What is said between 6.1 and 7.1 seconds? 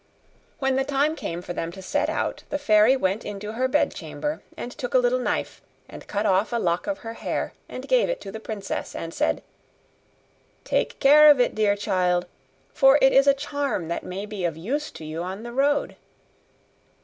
off a lock of